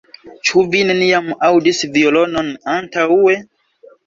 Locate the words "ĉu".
0.47-0.61